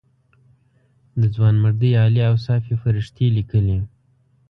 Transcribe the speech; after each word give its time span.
د 1.19 1.21
ځوانمردۍ 1.35 1.91
عالي 1.99 2.23
اوصاف 2.31 2.63
یې 2.69 2.75
فرښتې 2.83 3.25
لیکلې. 3.37 3.79